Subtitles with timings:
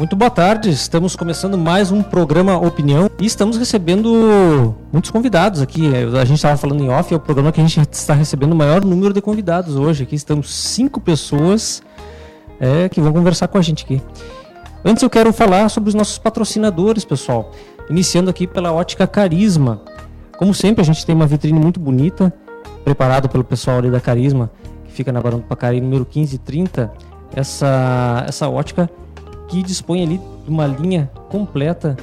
[0.00, 5.94] Muito boa tarde, estamos começando mais um programa Opinião e estamos recebendo muitos convidados aqui.
[6.18, 8.56] A gente estava falando em off, é o programa que a gente está recebendo o
[8.56, 10.04] maior número de convidados hoje.
[10.04, 11.82] Aqui estamos cinco pessoas
[12.58, 14.00] é, que vão conversar com a gente aqui.
[14.82, 17.52] Antes eu quero falar sobre os nossos patrocinadores, pessoal.
[17.90, 19.82] Iniciando aqui pela Ótica Carisma.
[20.38, 22.32] Como sempre, a gente tem uma vitrine muito bonita,
[22.82, 24.50] preparada pelo pessoal ali da Carisma,
[24.86, 26.90] que fica na Barão do Pacari, número 1530.
[27.36, 28.90] Essa, essa ótica
[29.50, 31.96] que dispõe ali de uma linha completa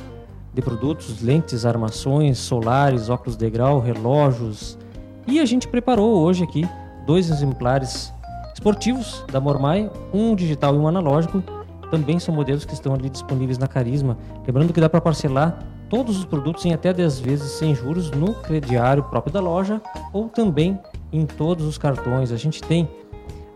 [0.54, 4.78] de produtos, lentes, armações, solares, óculos de grau, relógios.
[5.26, 6.68] E a gente preparou hoje aqui
[7.06, 8.12] dois exemplares
[8.54, 11.42] esportivos da Mormai, um digital e um analógico.
[11.90, 14.18] Também são modelos que estão ali disponíveis na Carisma.
[14.46, 15.58] Lembrando que dá para parcelar
[15.90, 20.28] todos os produtos em até 10 vezes sem juros no crediário próprio da loja ou
[20.28, 20.78] também
[21.14, 22.34] em todos os cartões.
[22.34, 22.90] A gente tem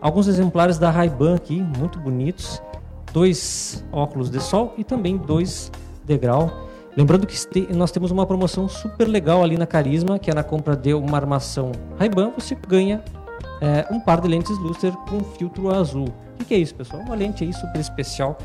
[0.00, 2.62] alguns exemplares da Ray-Ban aqui, muito bonitos
[3.12, 5.70] dois óculos de sol e também dois
[6.04, 6.68] degrau.
[6.96, 7.36] Lembrando que
[7.74, 11.16] nós temos uma promoção super legal ali na Carisma, que é na compra de uma
[11.16, 13.02] armação Ray-Ban, você ganha
[13.60, 16.08] é, um par de lentes Luster com filtro azul.
[16.40, 17.02] O que é isso, pessoal?
[17.02, 18.36] Uma lente aí super especial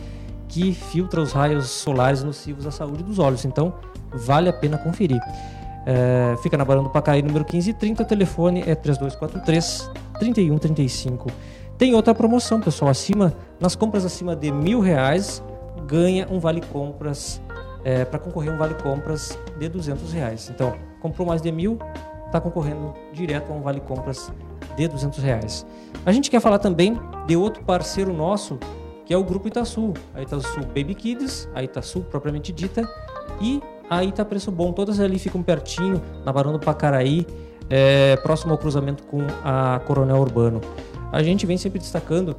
[0.48, 3.44] que filtra os raios solares nocivos à saúde dos olhos.
[3.44, 3.74] Então,
[4.14, 5.20] vale a pena conferir.
[5.86, 8.04] É, fica na Barão do Pacaraí, número 1530.
[8.04, 11.30] O telefone é 3243 3135.
[11.78, 12.90] Tem outra promoção, pessoal.
[12.90, 15.44] Acima, nas compras acima de mil reais,
[15.86, 17.40] ganha um vale compras
[17.84, 20.50] é, para concorrer um vale compras de 200 reais.
[20.50, 21.78] Então, comprou mais de mil,
[22.26, 24.34] está concorrendo direto a um vale compras
[24.76, 25.68] de 200 reais.
[26.04, 28.58] A gente quer falar também de outro parceiro nosso,
[29.06, 29.94] que é o Grupo Itaçu.
[30.16, 32.90] A Itaçu Baby Kids, a Itaçu propriamente dita,
[33.40, 34.74] e a Ita Preço Bom.
[34.74, 37.28] Todas ali ficam pertinho, na Barão do Pacaraí,
[37.70, 40.60] é, próximo ao cruzamento com a Coronel Urbano
[41.12, 42.36] a gente vem sempre destacando.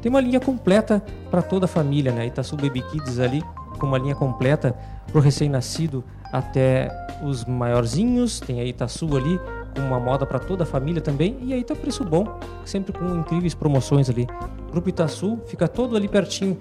[0.00, 2.26] Tem uma linha completa para toda a família, né?
[2.26, 3.42] Itaçu Baby Kids ali,
[3.78, 4.74] com uma linha completa
[5.06, 6.90] para o recém-nascido até
[7.22, 8.40] os maiorzinhos.
[8.40, 9.38] Tem a Itaçu ali,
[9.74, 11.38] com uma moda para toda a família também.
[11.42, 12.26] E aí tá preço bom,
[12.64, 14.26] sempre com incríveis promoções ali.
[14.70, 16.58] Grupo Itaçu fica todo ali pertinho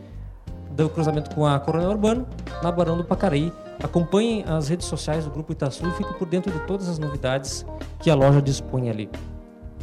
[0.72, 2.28] do cruzamento com a Coronel Urbano,
[2.64, 3.52] na Barão do Pacaraí.
[3.82, 7.66] Acompanhem as redes sociais do Grupo Itaçu e fiquem por dentro de todas as novidades
[8.00, 9.10] que a loja dispõe ali.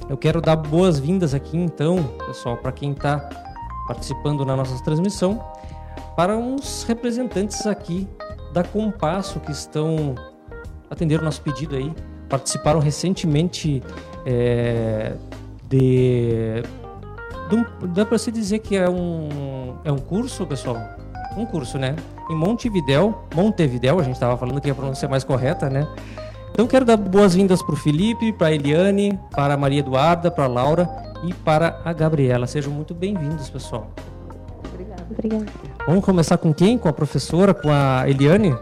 [0.08, 3.28] Eu quero dar boas-vindas aqui então, pessoal, para quem está
[3.88, 5.44] participando na nossa transmissão,
[6.14, 8.08] para uns representantes aqui
[8.52, 10.14] da Compasso que estão
[10.88, 11.92] atendendo nosso pedido aí,
[12.28, 13.82] participaram recentemente
[14.24, 15.14] é,
[15.68, 16.62] de,
[17.48, 20.78] de um, dá para se dizer que é um é um curso, pessoal,
[21.36, 21.94] um curso, né?
[22.30, 25.86] Em Montevidéu, Montevidéu, a gente estava falando que a pronúncia é mais correta, né?
[26.56, 30.44] Então quero dar boas-vindas para o Felipe, para a Eliane, para a Maria Eduarda, para
[30.44, 30.88] a Laura
[31.22, 32.46] e para a Gabriela.
[32.46, 33.90] Sejam muito bem-vindos, pessoal.
[34.72, 35.06] Obrigada.
[35.10, 35.44] Obrigada.
[35.86, 36.78] Vamos começar com quem?
[36.78, 38.56] Com a professora, com a Eliane?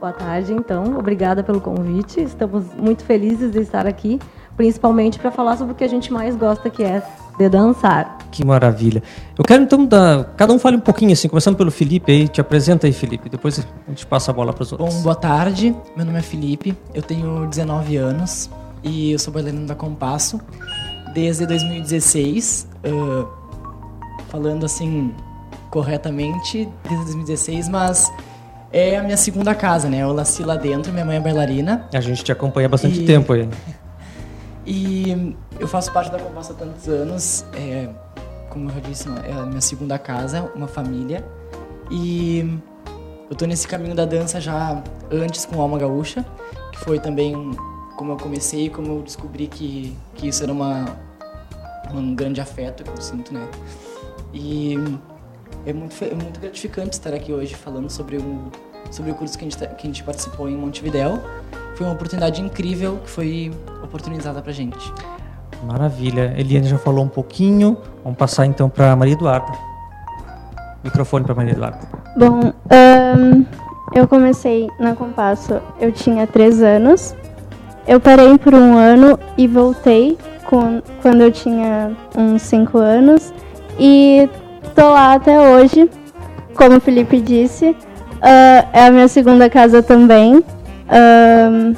[0.00, 0.98] Boa tarde, então.
[0.98, 2.18] Obrigada pelo convite.
[2.22, 4.18] Estamos muito felizes de estar aqui,
[4.56, 7.02] principalmente para falar sobre o que a gente mais gosta, que é
[7.38, 8.18] de dançar.
[8.30, 9.02] Que maravilha.
[9.38, 10.24] Eu quero então dar.
[10.36, 12.28] Cada um fale um pouquinho, assim, começando pelo Felipe aí.
[12.28, 13.28] Te apresenta aí, Felipe.
[13.28, 14.94] Depois a gente passa a bola para os outros.
[14.94, 15.74] Bom, boa tarde.
[15.96, 16.76] Meu nome é Felipe.
[16.92, 18.50] Eu tenho 19 anos
[18.82, 20.40] e eu sou bailarino da Compasso
[21.14, 22.68] desde 2016.
[22.84, 23.28] Uh,
[24.28, 25.14] falando assim
[25.70, 28.12] corretamente, desde 2016, mas
[28.72, 30.02] é a minha segunda casa, né?
[30.02, 31.88] Eu nasci lá dentro, minha mãe é bailarina.
[31.92, 33.04] A gente te acompanha há bastante e...
[33.04, 33.48] tempo aí.
[34.66, 37.44] E eu faço parte da Compasso há tantos anos.
[37.52, 37.88] É,
[38.50, 41.24] como eu já disse, é a minha segunda casa, uma família.
[41.90, 42.58] E
[43.30, 46.24] eu tô nesse caminho da dança já antes com Alma Gaúcha,
[46.72, 47.34] que foi também
[47.96, 50.84] como eu comecei, como eu descobri que, que isso era uma,
[51.92, 53.48] um grande afeto que eu sinto, né?
[54.32, 54.74] E
[55.66, 58.50] é muito, é muito gratificante estar aqui hoje falando sobre, um,
[58.90, 61.22] sobre o curso que a, gente, tá, que a gente participou em Montevidéu.
[61.74, 64.92] Foi uma oportunidade incrível que foi oportunizada pra gente.
[65.66, 66.34] Maravilha.
[66.36, 67.76] Eliane já falou um pouquinho.
[68.02, 69.52] Vamos passar então para Maria Eduarda.
[70.84, 71.80] Microfone para Maria Eduarda.
[72.16, 73.44] Bom, um,
[73.94, 77.14] eu comecei na Compasso, eu tinha três anos.
[77.86, 83.32] Eu parei por um ano e voltei com, quando eu tinha uns cinco anos.
[83.78, 84.28] E
[84.74, 85.90] tô lá até hoje,
[86.54, 87.70] como o Felipe disse.
[87.70, 90.44] Uh, é a minha segunda casa também.
[90.90, 91.74] Um,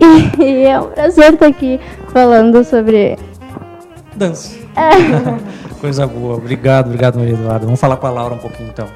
[0.42, 1.80] e é um prazer estar aqui
[2.12, 3.16] falando sobre.
[4.16, 4.64] Dança.
[4.76, 5.80] É.
[5.80, 6.34] Coisa boa.
[6.34, 7.64] Obrigado, obrigado, Maria Eduardo.
[7.64, 8.88] Vamos falar com a Laura um pouquinho então.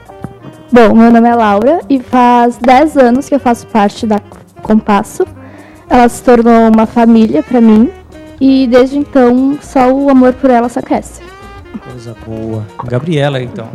[0.73, 4.21] Bom, meu nome é Laura e faz 10 anos que eu faço parte da
[4.61, 5.25] Compasso.
[5.89, 7.93] Ela se tornou uma família para mim
[8.41, 11.23] e desde então só o amor por ela só cresce.
[11.85, 12.67] Coisa boa.
[12.85, 13.69] Gabriela, então.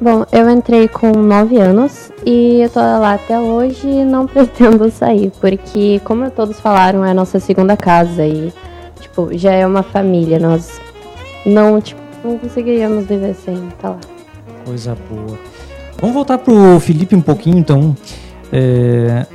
[0.00, 4.88] Bom, eu entrei com 9 anos e eu tô lá até hoje e não pretendo
[4.92, 8.52] sair, porque, como todos falaram, é a nossa segunda casa e,
[9.00, 10.38] tipo, já é uma família.
[10.38, 10.80] Nós
[11.44, 14.00] não, tipo, não conseguiríamos viver sem estar lá.
[14.64, 15.36] Coisa boa.
[16.00, 17.96] Vamos voltar pro Felipe um pouquinho, então.
[18.52, 19.26] É,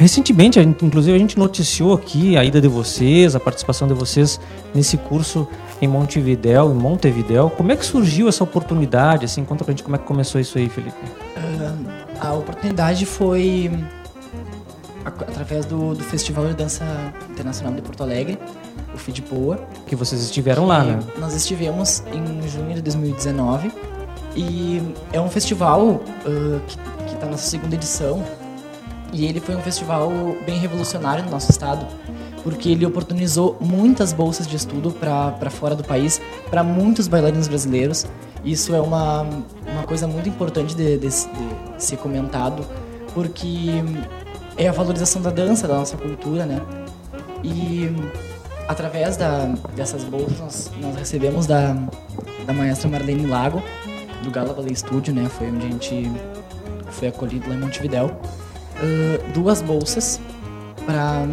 [0.00, 4.40] Recentemente, inclusive, a gente noticiou aqui a ida de vocês, a participação de vocês
[4.74, 5.46] nesse curso
[5.80, 7.50] em Montevidéu, em Montevidéu.
[7.50, 9.24] Como é que surgiu essa oportunidade?
[9.24, 10.96] Assim, conta pra gente como é que começou isso aí, Felipe.
[11.36, 11.90] Uh,
[12.20, 13.70] a oportunidade foi
[15.04, 16.84] através do, do, Festival de Dança
[17.30, 18.38] Internacional de Porto Alegre,
[18.94, 19.58] o FIDPOA.
[19.86, 21.00] Que vocês estiveram lá, né?
[21.18, 23.72] Nós estivemos em junho de 2019
[24.36, 24.82] e
[25.12, 26.60] é um festival uh,
[27.06, 28.22] que está na sua segunda edição
[29.12, 30.10] e ele foi um festival
[30.46, 31.86] bem revolucionário no nosso estado,
[32.42, 38.06] porque ele oportunizou muitas bolsas de estudo para fora do país, para muitos bailarinos brasileiros.
[38.44, 41.26] Isso é uma, uma coisa muito importante de, de, de
[41.78, 42.64] ser comentado,
[43.12, 43.68] porque
[44.56, 46.60] é a valorização da dança, da nossa cultura, né?
[47.42, 47.90] E
[48.68, 51.76] através da, dessas bolsas nós, nós recebemos da,
[52.46, 53.62] da maestra Marlene Lago,
[54.22, 55.28] do Gala Ballet Studio, né?
[55.28, 56.10] Foi onde a gente
[56.90, 58.06] foi acolhido lá em Montevidéu
[58.80, 60.20] uh, duas bolsas
[60.86, 61.26] para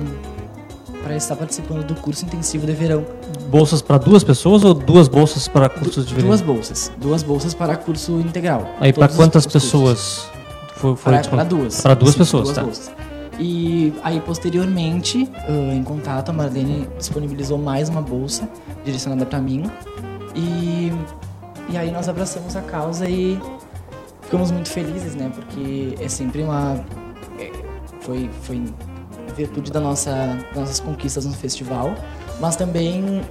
[1.08, 3.06] para estar participando do curso intensivo de verão.
[3.50, 6.28] Bolsas para duas pessoas ou duas bolsas para cursos de verão?
[6.28, 8.70] Duas bolsas, duas bolsas para curso integral.
[8.78, 10.28] Aí para quantas os, pessoas?
[10.76, 11.80] Foi, foi para, para duas.
[11.80, 12.64] Para duas Sim, pessoas, duas tá.
[12.64, 12.92] Bolsas.
[13.40, 18.50] E aí, posteriormente, uh, em contato, a Marlene disponibilizou mais uma bolsa
[18.84, 19.64] direcionada para mim.
[20.36, 20.92] E,
[21.70, 23.40] e aí nós abraçamos a causa e
[24.24, 25.32] ficamos muito felizes, né?
[25.34, 26.84] Porque é sempre uma
[28.08, 28.64] foi, foi
[29.38, 30.12] virtude da nossa,
[30.50, 31.94] das nossas conquistas no festival,
[32.40, 33.22] mas também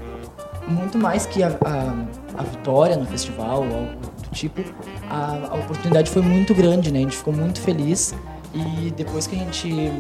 [0.69, 4.63] muito mais que a, a, a vitória no festival, algo do tipo,
[5.11, 7.01] a, a, oportunidade foi muito grande, né?
[7.01, 8.15] A gente ficou muito feliz
[8.55, 9.93] e depois que a gente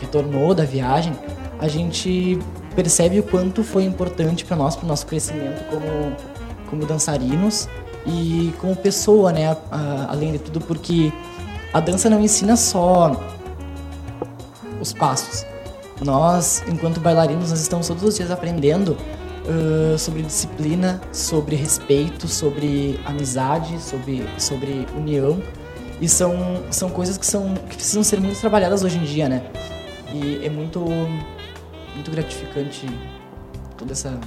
[0.00, 1.12] retornou da viagem,
[1.58, 2.38] a gente
[2.74, 6.16] percebe o quanto foi importante para nós, para o nosso crescimento como,
[6.68, 7.68] como dançarinos
[8.06, 9.56] e como pessoa, né?
[10.08, 11.10] além de tudo, porque
[11.72, 13.35] a dança não ensina só
[14.86, 15.44] os passos.
[16.04, 18.96] Nós, enquanto bailarinos, nós estamos todos os dias aprendendo
[19.46, 25.40] uh, sobre disciplina, sobre respeito, sobre amizade, sobre, sobre união.
[26.00, 29.42] E são, são coisas que, são, que precisam ser muito trabalhadas hoje em dia, né?
[30.12, 32.86] E é muito, muito gratificante
[33.78, 34.20] todo essa,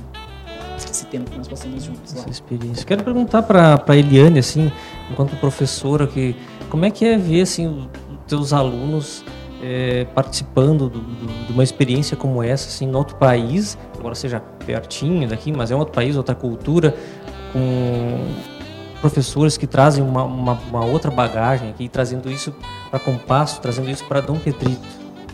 [0.77, 2.21] esse tempo que nós passamos juntos lá.
[2.21, 2.83] Essa experiência.
[2.83, 4.71] Quero perguntar para Eliane, assim,
[5.11, 6.35] enquanto professora, que,
[6.69, 7.87] como é que é ver assim, os
[8.27, 9.23] teus alunos
[9.61, 14.39] é, participando do, do, de uma experiência como essa, assim, em outro país, embora seja
[14.65, 16.95] pertinho daqui, mas é um outro país, outra cultura,
[17.51, 18.25] com
[19.01, 22.53] professores que trazem uma, uma, uma outra bagagem aqui, trazendo isso
[22.89, 24.87] para Compasso, trazendo isso para Dom Pedrito.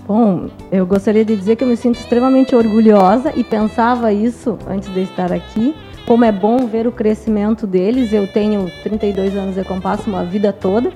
[0.07, 4.93] Bom, eu gostaria de dizer que eu me sinto extremamente orgulhosa e pensava isso antes
[4.93, 5.75] de estar aqui.
[6.05, 8.13] Como é bom ver o crescimento deles.
[8.13, 10.93] Eu tenho 32 anos de compasso, uma vida toda.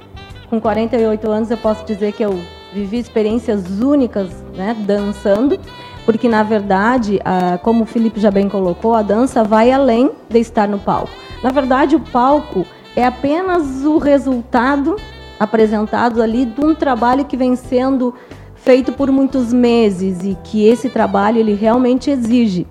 [0.48, 2.40] Com 48 anos eu posso dizer que eu
[2.74, 5.60] vivi experiências únicas, né, dançando,
[6.06, 7.20] porque na verdade,
[7.64, 11.12] como o Felipe já bem colocou, a dança vai além de estar no palco.
[11.44, 14.96] Na verdade, o palco é apenas o resultado
[15.40, 18.14] apresentado ali de um trabalho que vem sendo
[18.56, 22.68] feito por muitos meses e que esse trabalho ele realmente exige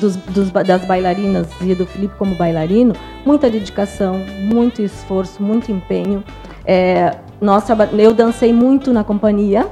[0.00, 6.24] dos, dos, das bailarinas e do Felipe como bailarino muita dedicação, muito esforço, muito empenho.
[6.64, 7.64] É, nós,
[7.98, 9.66] eu dancei muito na companhia,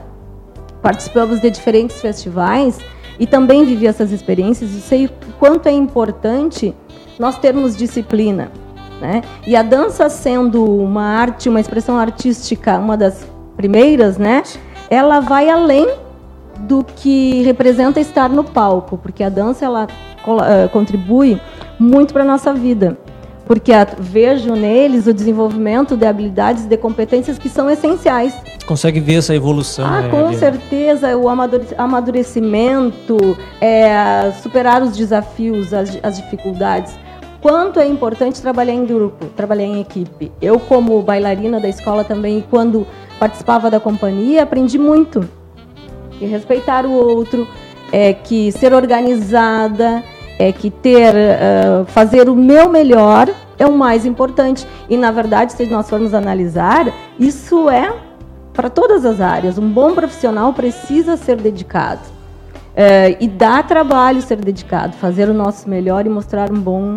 [0.82, 2.80] participamos de diferentes festivais
[3.16, 6.74] e também vivi essas experiências e sei o quanto é importante
[7.16, 8.50] nós termos disciplina.
[9.00, 9.22] Né?
[9.46, 13.24] E a dança sendo uma arte, uma expressão artística, uma das
[13.56, 14.42] primeiras, né?
[14.90, 15.88] ela vai além
[16.58, 19.86] do que representa estar no palco, porque a dança ela
[20.26, 21.40] uh, contribui
[21.78, 22.98] muito para a nossa vida
[23.50, 28.32] porque vejo neles o desenvolvimento de habilidades e de competências que são essenciais.
[28.64, 29.84] Consegue ver essa evolução?
[29.84, 36.96] Ah, né, com certeza, o amadurecimento, é, superar os desafios, as, as dificuldades.
[37.40, 40.30] Quanto é importante trabalhar em grupo, trabalhar em equipe.
[40.40, 42.86] Eu, como bailarina da escola também, quando
[43.18, 45.28] participava da companhia, aprendi muito.
[46.20, 47.48] Que respeitar o outro,
[47.90, 50.04] é, que ser organizada,
[50.40, 53.28] é que ter, uh, fazer o meu melhor
[53.60, 54.66] é o mais importante.
[54.88, 57.94] E, na verdade, se nós formos analisar, isso é
[58.54, 59.58] para todas as áreas.
[59.58, 62.00] Um bom profissional precisa ser dedicado.
[62.70, 66.96] Uh, e dá trabalho ser dedicado, fazer o nosso melhor e mostrar um bom,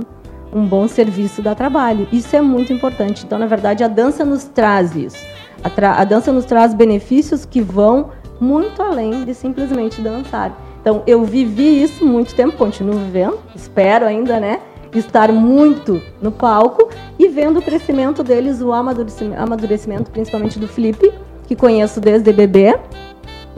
[0.54, 2.08] um bom serviço dá trabalho.
[2.12, 3.26] Isso é muito importante.
[3.26, 5.18] Então, na verdade, a dança nos traz isso.
[5.64, 10.58] A, a dança nos traz benefícios que vão muito além de simplesmente dançar.
[10.80, 14.60] Então, eu vivi isso muito tempo, continuo vivendo, espero ainda, né?
[14.96, 21.12] Estar muito no palco e vendo o crescimento deles, o amadurecimento, amadurecimento principalmente do Felipe,
[21.48, 22.78] que conheço desde bebê,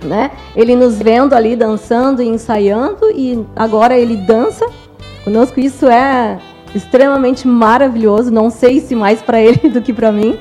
[0.04, 0.32] né?
[0.56, 4.66] Ele nos vendo ali dançando e ensaiando e agora ele dança
[5.24, 5.60] conosco.
[5.60, 6.40] Isso é
[6.74, 8.32] extremamente maravilhoso.
[8.32, 10.38] Não sei se mais para ele do que para mim.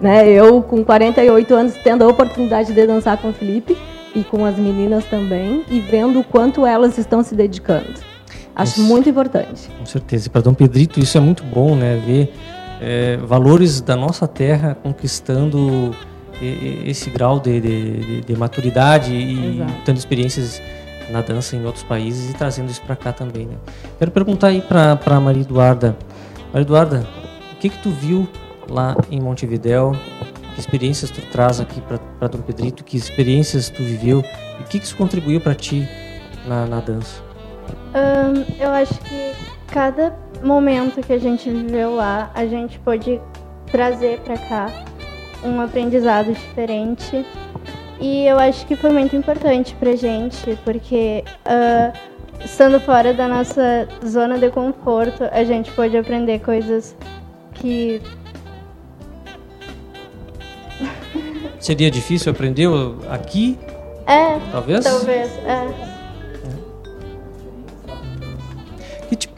[0.00, 0.28] Né?
[0.28, 3.76] Eu, com 48 anos, tendo a oportunidade de dançar com o Felipe
[4.14, 8.15] e com as meninas também, e vendo o quanto elas estão se dedicando.
[8.56, 9.68] Acho muito importante.
[9.78, 10.28] Com certeza.
[10.28, 12.02] E para Dom Pedrito, isso é muito bom, né?
[12.04, 12.32] Ver
[12.80, 15.94] é, valores da nossa terra conquistando
[16.84, 19.72] esse grau de, de, de maturidade e Exato.
[19.84, 20.60] tendo experiências
[21.10, 23.46] na dança em outros países e trazendo isso para cá também.
[23.46, 23.56] Né?
[23.98, 25.96] Quero perguntar aí para Maria Eduarda.
[26.52, 27.06] Maria Eduarda,
[27.52, 28.28] o que que tu viu
[28.68, 29.92] lá em Montevidéu?
[30.54, 32.84] Que experiências tu traz aqui para Dom Pedrito?
[32.84, 34.24] Que experiências tu viveu?
[34.58, 35.88] E o que, que isso contribuiu para ti
[36.46, 37.25] na, na dança?
[37.94, 39.34] Um, eu acho que
[39.68, 43.20] cada momento que a gente viveu lá, a gente pôde
[43.70, 44.66] trazer para cá
[45.44, 47.26] um aprendizado diferente.
[48.00, 51.92] E eu acho que foi muito importante pra gente, porque uh,
[52.44, 56.94] estando fora da nossa zona de conforto, a gente pôde aprender coisas
[57.54, 58.02] que.
[61.58, 62.68] Seria difícil aprender
[63.10, 63.58] aqui?
[64.06, 64.38] É.
[64.52, 64.84] Talvez?
[64.84, 65.95] Talvez, é.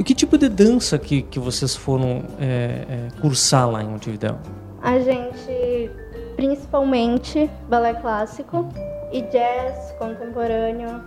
[0.09, 4.39] Que tipo, de dança que, que vocês foram é, é, cursar lá em Montevideo?
[4.81, 5.91] A gente,
[6.35, 8.67] principalmente, balé clássico
[9.13, 11.03] e jazz contemporâneo.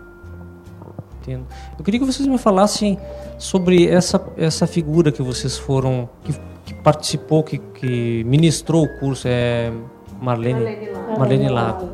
[1.20, 1.48] Entendo.
[1.79, 2.96] Eu queria que vocês me falassem
[3.39, 9.27] sobre essa, essa figura que vocês foram, que, que participou, que, que ministrou o curso,
[9.27, 9.74] é
[10.22, 11.20] Marlene, Marlene Lago.
[11.20, 11.89] Marlene Lago.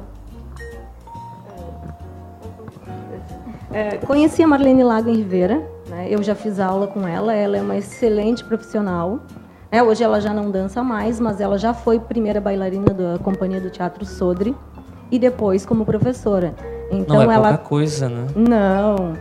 [3.72, 6.08] É, conheci a Marlene Lago em Rivera, né?
[6.10, 9.20] eu já fiz aula com ela, ela é uma excelente profissional.
[9.72, 13.60] É, hoje ela já não dança mais, mas ela já foi primeira bailarina da companhia
[13.60, 14.56] do Teatro Sodre
[15.12, 16.54] e depois como professora.
[16.90, 18.28] Então não é ela coisa, né?
[18.34, 19.14] Não,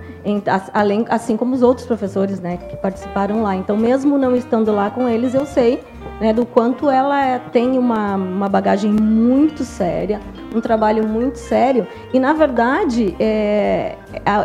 [0.72, 3.56] além assim como os outros professores, né, que participaram lá.
[3.56, 5.82] Então mesmo não estando lá com eles, eu sei,
[6.20, 10.20] né, do quanto ela é, tem uma, uma bagagem muito séria,
[10.54, 13.96] um trabalho muito sério e na verdade é,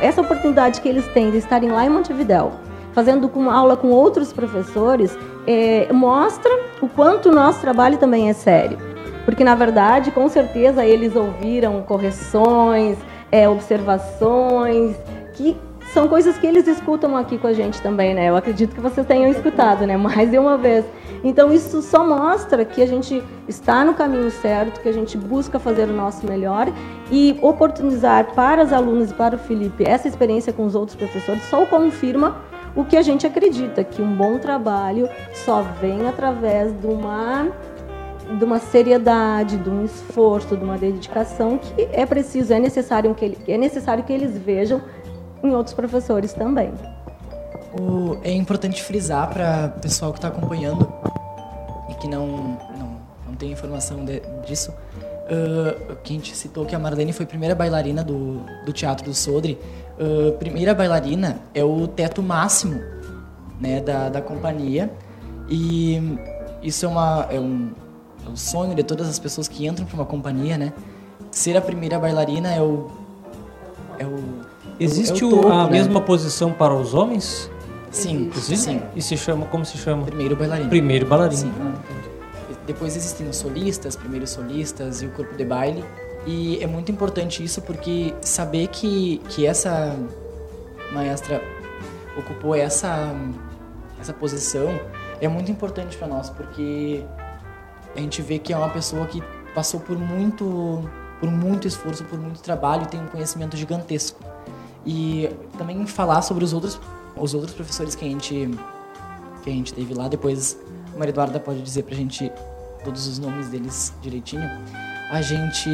[0.01, 2.51] essa oportunidade que eles têm de estarem lá em Montevidéu
[2.93, 6.51] fazendo com aula com outros professores, é, mostra
[6.81, 8.77] o quanto o nosso trabalho também é sério.
[9.25, 12.97] Porque, na verdade, com certeza eles ouviram correções,
[13.31, 14.95] é, observações,
[15.33, 15.55] que
[15.93, 18.29] são coisas que eles escutam aqui com a gente também, né?
[18.29, 19.95] Eu acredito que vocês tenham escutado, né?
[19.97, 20.85] Mais de uma vez.
[21.23, 25.59] Então, isso só mostra que a gente está no caminho certo, que a gente busca
[25.59, 26.67] fazer o nosso melhor
[27.11, 31.43] e oportunizar para as alunas e para o Felipe essa experiência com os outros professores
[31.43, 32.41] só confirma
[32.75, 37.47] o que a gente acredita, que um bom trabalho só vem através de uma
[38.37, 43.25] de uma seriedade, de um esforço, de uma dedicação que é preciso, é necessário que,
[43.25, 44.81] ele, é necessário que eles vejam
[45.43, 46.71] em outros professores também.
[47.77, 51.00] O, é importante frisar para o pessoal que está acompanhando
[52.01, 56.79] que não, não, não tem informação de, disso, uh, que a gente citou que a
[56.79, 59.59] Marlene foi a primeira bailarina do, do Teatro do Sodre,
[59.99, 62.81] uh, primeira bailarina é o teto máximo
[63.59, 64.91] né, da, da companhia.
[65.47, 66.17] E
[66.63, 67.71] isso é, uma, é, um,
[68.25, 70.73] é um sonho de todas as pessoas que entram para uma companhia, né?
[71.29, 72.89] Ser a primeira bailarina é o.
[73.99, 74.41] É o
[74.79, 75.71] Existe é o topo, a né?
[75.71, 77.49] mesma posição para os homens?
[77.91, 78.81] Sim, sim.
[78.95, 80.05] E se chama, como se chama?
[80.05, 80.69] Primeiro bailarino.
[80.69, 81.41] Primeiro bailarino.
[81.41, 81.53] Sim.
[82.65, 85.83] Depois existem os solistas, primeiros solistas e o corpo de baile.
[86.25, 89.95] E é muito importante isso porque saber que, que essa
[90.93, 91.41] maestra
[92.17, 93.13] ocupou essa,
[93.99, 94.79] essa posição
[95.19, 97.03] é muito importante para nós, porque
[97.95, 99.21] a gente vê que é uma pessoa que
[99.53, 104.19] passou por muito, por muito esforço, por muito trabalho e tem um conhecimento gigantesco.
[104.85, 106.79] E também falar sobre os outros,
[107.15, 108.49] os outros professores que a gente,
[109.43, 110.57] que a gente teve lá, depois
[110.93, 112.31] a Maria Eduarda pode dizer pra gente
[112.83, 114.49] todos os nomes deles direitinho.
[115.11, 115.69] A gente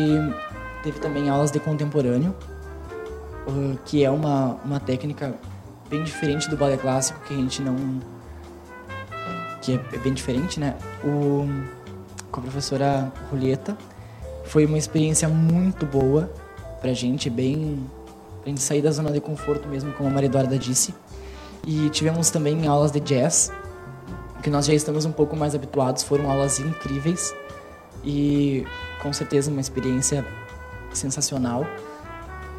[0.84, 2.36] teve também aulas de contemporâneo,
[3.86, 5.36] que é uma, uma técnica
[5.90, 7.76] bem diferente do balé clássico, que a gente não.
[9.62, 10.76] que é, é bem diferente, né?
[11.04, 11.48] O,
[12.32, 13.78] com a professora Julieta.
[14.46, 16.32] Foi uma experiência muito boa
[16.82, 17.86] pra gente, bem.
[18.42, 20.94] pra gente sair da zona de conforto mesmo, como a Maria Eduarda disse.
[21.68, 23.52] E tivemos também aulas de jazz,
[24.42, 27.36] que nós já estamos um pouco mais habituados foram aulas incríveis
[28.06, 28.66] e
[29.02, 30.26] com certeza uma experiência
[30.94, 31.68] sensacional.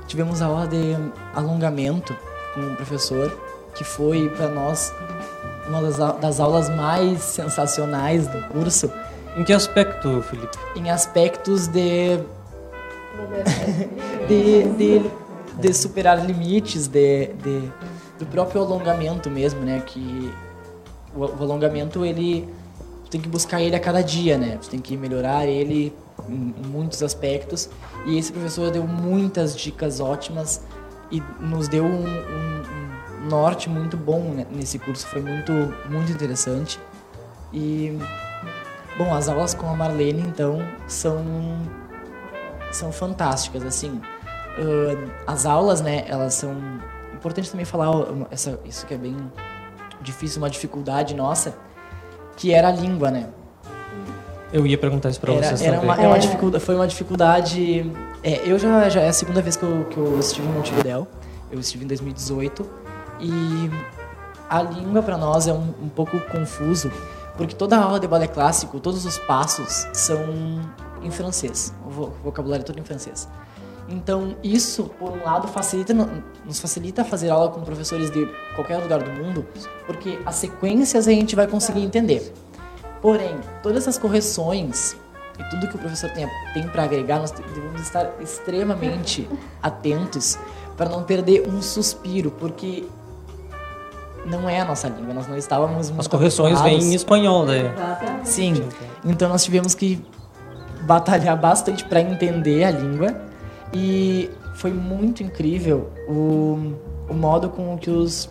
[0.07, 0.95] Tivemos aula de
[1.35, 2.15] alongamento
[2.55, 3.35] com o professor,
[3.75, 4.93] que foi para nós
[5.67, 8.93] uma das, das aulas mais sensacionais do curso.
[9.39, 10.59] Em que aspecto, Felipe?
[10.77, 12.19] Em aspectos de
[14.29, 15.11] de, de,
[15.61, 17.73] de, superar limites, de, de,
[18.19, 19.83] do próprio alongamento mesmo, né?
[19.85, 20.33] Que
[21.15, 22.49] o, o alongamento ele
[23.11, 24.59] tem que buscar ele a cada dia, né?
[24.61, 25.95] Você tem que melhorar ele
[26.29, 27.69] em, em, muitos aspectos.
[28.07, 30.63] E esse professor deu muitas dicas ótimas
[31.11, 32.63] e nos deu um, um,
[33.23, 35.07] um norte muito bom né, nesse curso.
[35.07, 35.53] Foi muito,
[35.89, 36.79] muito interessante.
[37.53, 37.99] E,
[38.99, 41.25] bom, as aulas com a Marlene, então, são,
[42.71, 44.01] são fantásticas, assim.
[44.59, 46.55] Uh, as aulas, né, elas são...
[47.19, 47.89] Importante também falar
[48.31, 49.17] essa, isso que é bem
[50.01, 51.57] difícil, uma dificuldade nossa,
[52.37, 53.27] que era a língua, né?
[54.53, 55.91] Eu ia perguntar isso para vocês era também.
[55.91, 57.93] Uma, é uma dificuldade, foi uma dificuldade...
[58.23, 61.09] É, eu já, já é a segunda vez que eu, que eu estive em Montevidéu.
[61.51, 62.71] Eu estive em 2018.
[63.21, 63.69] E
[64.49, 66.91] a língua para nós é um, um pouco confuso,
[67.37, 70.21] porque toda a aula de balé clássico, todos os passos são
[71.03, 71.75] em francês.
[71.85, 71.91] O
[72.23, 73.29] vocabulário é todo em francês.
[73.89, 75.95] Então, isso, por um lado, facilita,
[76.45, 79.47] nos facilita fazer aula com professores de qualquer lugar do mundo,
[79.87, 82.33] porque as sequências a gente vai conseguir entender.
[83.01, 84.95] Porém, todas essas correções
[85.39, 89.27] e tudo que o professor tem, tem para agregar, nós devemos estar extremamente
[89.63, 90.39] atentos
[90.77, 92.85] para não perder um suspiro, porque
[94.27, 97.75] não é a nossa língua, nós não estávamos As correções vêm em espanhol, né?
[98.23, 98.69] Sim.
[99.05, 100.05] Então nós tivemos que
[100.83, 103.28] batalhar bastante para entender a língua
[103.73, 106.75] e foi muito incrível o,
[107.09, 108.29] o modo com que os,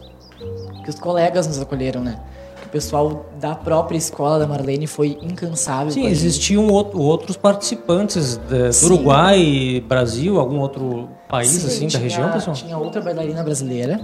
[0.84, 2.20] que os colegas nos acolheram, né?
[2.66, 5.92] O pessoal da própria escola da Marlene foi incansável.
[5.92, 11.92] Sim, existiam outro, outros participantes de, do Uruguai, Brasil, algum outro país Sim, assim tinha,
[11.92, 12.56] da região, pessoal?
[12.56, 14.02] Tinha outra bailarina brasileira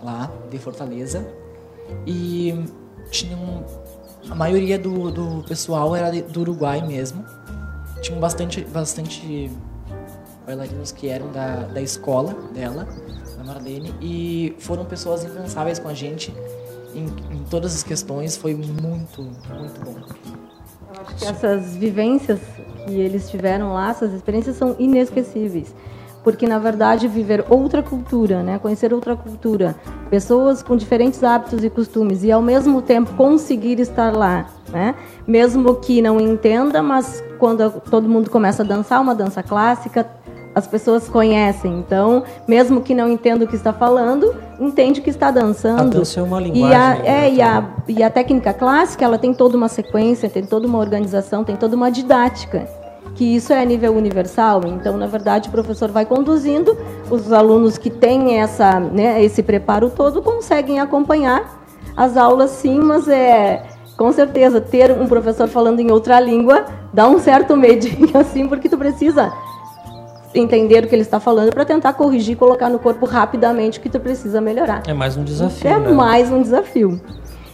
[0.00, 1.26] lá de Fortaleza
[2.06, 2.54] e
[3.10, 3.64] tinha um,
[4.30, 7.24] a maioria do, do pessoal era do Uruguai mesmo.
[8.00, 9.50] Tinham bastante, bastante
[10.46, 12.86] bailarinos que eram da, da escola dela,
[13.36, 16.34] da Marlene, e foram pessoas incansáveis com a gente
[16.94, 18.36] em, em todas as questões.
[18.36, 19.96] Foi muito, muito bom.
[20.94, 22.40] Eu acho que essas vivências
[22.86, 25.74] que eles tiveram lá, essas experiências são inesquecíveis
[26.24, 29.76] porque na verdade viver outra cultura, né, conhecer outra cultura,
[30.08, 34.94] pessoas com diferentes hábitos e costumes e ao mesmo tempo conseguir estar lá, né,
[35.26, 40.08] mesmo que não entenda, mas quando todo mundo começa a dançar uma dança clássica,
[40.54, 41.78] as pessoas conhecem.
[41.78, 45.80] Então, mesmo que não entenda o que está falando, entende que está dançando.
[45.80, 46.70] A dança é uma linguagem.
[46.70, 50.44] E a, é, e, a, e a técnica clássica, ela tem toda uma sequência, tem
[50.44, 52.68] toda uma organização, tem toda uma didática.
[53.16, 54.62] Que isso é a nível universal.
[54.66, 56.76] Então, na verdade, o professor vai conduzindo,
[57.10, 61.62] os alunos que têm essa, né, esse preparo todo conseguem acompanhar
[61.96, 63.62] as aulas, sim, mas é
[63.96, 68.68] com certeza ter um professor falando em outra língua dá um certo medinho assim, porque
[68.68, 69.32] tu precisa
[70.34, 73.82] entender o que ele está falando para tentar corrigir e colocar no corpo rapidamente o
[73.82, 74.82] que tu precisa melhorar.
[74.86, 75.70] É mais um desafio.
[75.70, 75.92] É né?
[75.92, 77.00] mais um desafio.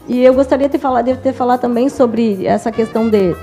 [0.08, 3.36] E eu gostaria de ter falado, de ter falado também sobre essa questão de uh,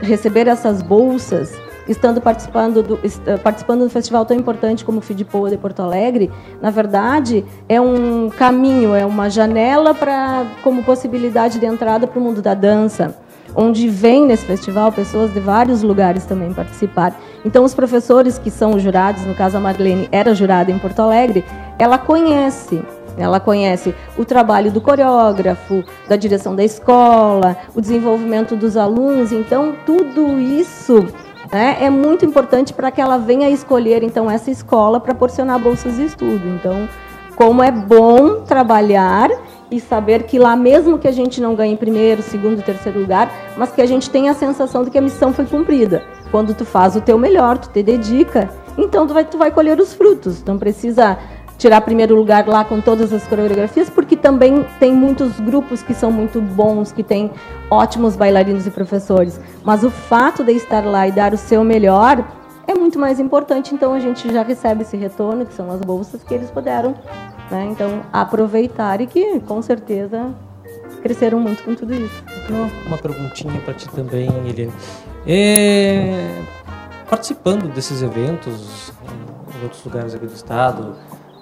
[0.00, 1.52] receber essas bolsas,
[1.88, 6.30] estando participando do, uh, participando do festival tão importante como o FIDPOA de Porto Alegre.
[6.60, 12.22] Na verdade, é um caminho, é uma janela para como possibilidade de entrada para o
[12.22, 13.16] mundo da dança
[13.56, 17.18] onde vem nesse festival pessoas de vários lugares também participar.
[17.44, 21.44] Então, os professores que são jurados, no caso a Marlene era jurada em Porto Alegre,
[21.78, 22.82] ela conhece
[23.18, 29.32] ela conhece o trabalho do coreógrafo, da direção da escola, o desenvolvimento dos alunos.
[29.32, 31.06] Então, tudo isso
[31.50, 35.96] né, é muito importante para que ela venha escolher então essa escola para proporcionar bolsas
[35.96, 36.46] de estudo.
[36.46, 36.86] Então,
[37.34, 39.30] como é bom trabalhar
[39.70, 43.72] e saber que lá mesmo que a gente não ganhe primeiro, segundo, terceiro lugar, mas
[43.72, 46.02] que a gente tenha a sensação de que a missão foi cumprida.
[46.30, 49.80] Quando tu faz o teu melhor, tu te dedica, então tu vai, tu vai colher
[49.80, 50.42] os frutos.
[50.44, 51.18] Não precisa
[51.58, 56.10] tirar primeiro lugar lá com todas as coreografias, porque também tem muitos grupos que são
[56.12, 57.30] muito bons, que têm
[57.70, 59.40] ótimos bailarinos e professores.
[59.64, 62.24] Mas o fato de estar lá e dar o seu melhor
[62.66, 66.22] é muito mais importante, então a gente já recebe esse retorno, que são as bolsas
[66.22, 66.94] que eles puderam
[67.50, 67.68] né?
[67.70, 70.34] Então, aproveitar e que, com certeza,
[71.02, 72.24] cresceram muito com tudo isso.
[72.86, 74.72] Uma, perguntinha para ti também, Eliane.
[75.26, 76.42] É,
[77.08, 78.92] participando desses eventos
[79.58, 80.96] em outros lugares aqui do estado,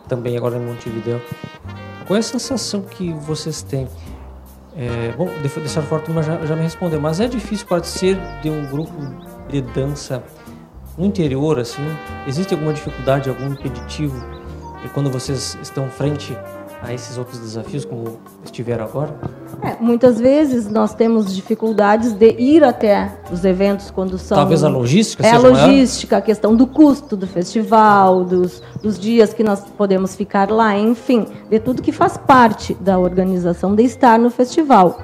[0.08, 1.20] também agora em Montevideo,
[2.06, 3.88] qual é a sensação que vocês têm
[4.76, 8.50] É, bom, de, de certa forma já, já me respondeu, mas é difícil participar de
[8.50, 8.92] um grupo
[9.48, 10.22] de dança
[10.98, 11.84] no interior, assim?
[12.26, 14.16] Existe alguma dificuldade, algum impeditivo
[14.84, 16.36] e quando vocês estão frente
[16.82, 19.14] a esses outros desafios como estiveram agora?
[19.62, 24.36] É, muitas vezes nós temos dificuldades de ir até os eventos quando são.
[24.36, 25.66] Talvez a logística É a seja maior?
[25.66, 30.76] logística, a questão do custo do festival, dos, dos dias que nós podemos ficar lá,
[30.76, 34.98] enfim, de tudo que faz parte da organização de estar no festival.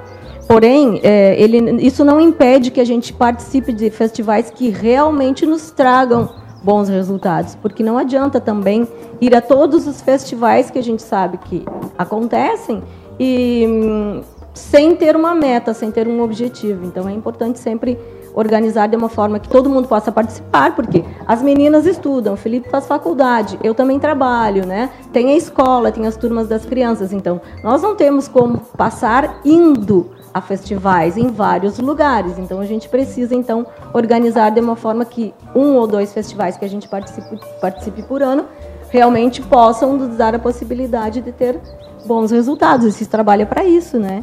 [0.47, 5.71] Porém, é, ele, isso não impede que a gente participe de festivais que realmente nos
[5.71, 6.29] tragam
[6.63, 8.87] bons resultados, porque não adianta também
[9.21, 11.65] ir a todos os festivais que a gente sabe que
[11.97, 12.83] acontecem
[13.19, 14.23] e hum,
[14.55, 16.85] sem ter uma meta, sem ter um objetivo.
[16.85, 17.99] Então é importante sempre
[18.35, 22.71] organizar de uma forma que todo mundo possa participar, porque as meninas estudam, o Felipe
[22.71, 24.91] faz faculdade, eu também trabalho, né?
[25.13, 30.11] Tem a escola, tem as turmas das crianças, então nós não temos como passar indo
[30.33, 32.39] a festivais em vários lugares.
[32.39, 36.65] Então a gente precisa então organizar de uma forma que um ou dois festivais que
[36.65, 38.45] a gente participe, participe por ano
[38.91, 41.61] realmente possam nos dar a possibilidade de ter
[42.07, 42.87] bons resultados.
[42.87, 44.23] Esse trabalho é para isso, né?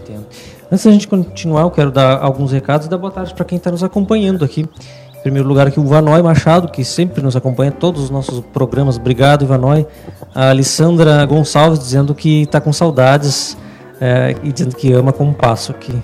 [0.00, 0.26] Entendo.
[0.70, 3.58] Antes da gente continuar, eu quero dar alguns recados e dar boa tarde para quem
[3.58, 4.62] está nos acompanhando aqui.
[4.62, 8.40] Em primeiro lugar aqui o Vanói Machado, que sempre nos acompanha em todos os nossos
[8.52, 8.96] programas.
[8.96, 9.86] Obrigado, Vanói.
[10.34, 13.56] A Alessandra Gonçalves dizendo que está com saudades
[14.02, 15.96] é, e dizendo que ama como passo aqui.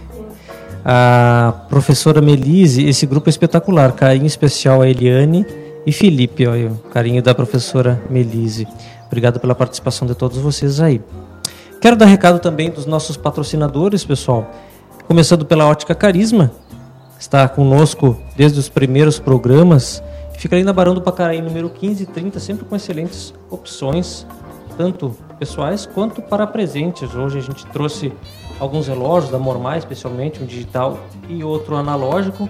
[0.85, 3.91] A professora Melise, esse grupo é espetacular.
[3.93, 5.45] Carinho especial a Eliane
[5.85, 6.47] e Felipe.
[6.47, 8.69] Olha, o carinho da professora Melise.
[9.09, 11.03] Obrigado pela participação de todos vocês aí.
[11.81, 14.49] Quero dar recado também dos nossos patrocinadores, pessoal.
[15.09, 16.53] Começando pela Ótica Carisma,
[17.19, 20.01] está conosco desde os primeiros programas.
[20.39, 24.25] Fica ali na Barão do Pacaraí, número 1530, sempre com excelentes opções,
[24.77, 27.15] tanto pessoais quanto para presentes.
[27.15, 28.13] Hoje a gente trouxe
[28.59, 30.99] alguns relógios da Mormai, especialmente um digital
[31.29, 32.49] e outro analógico,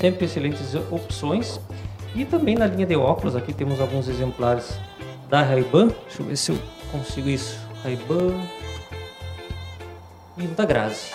[0.00, 1.60] sempre excelentes opções.
[2.14, 4.78] E também na linha de óculos, aqui temos alguns exemplares
[5.28, 5.88] da Ray-Ban.
[5.88, 6.58] Deixa eu ver se eu
[6.90, 7.58] consigo isso.
[7.82, 8.32] Ray-Ban
[10.38, 11.12] e um da Grazi.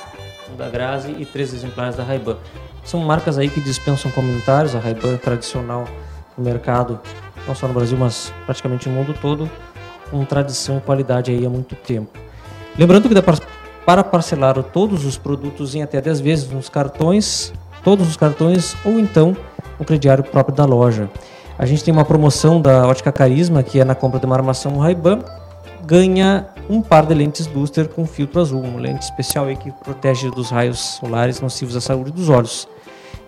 [0.51, 2.37] Um da Grazi e três exemplares da Ray-Ban.
[2.83, 4.75] São marcas aí que dispensam comentários.
[4.75, 5.87] A Ray-Ban é tradicional
[6.37, 6.99] no mercado,
[7.47, 9.49] não só no Brasil, mas praticamente no mundo todo,
[10.09, 12.17] com tradição e qualidade aí há muito tempo.
[12.77, 13.21] Lembrando que dá
[13.85, 17.51] para, parcelar todos os produtos em até 10 vezes nos cartões,
[17.83, 19.35] todos os cartões, ou então
[19.77, 21.09] no crediário próprio da loja.
[21.57, 24.77] A gente tem uma promoção da Ótica Carisma, que é na compra de uma armação
[24.77, 25.19] Ray-Ban,
[25.85, 30.29] ganha um par de lentes booster com filtro azul, uma lente especial aí que protege
[30.29, 32.67] dos raios solares nocivos à saúde dos olhos.